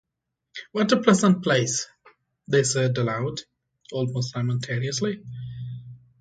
[0.71, 1.87] “What a pleasant place!”
[2.47, 3.41] they said aloud,
[3.91, 5.21] almost simultaneously.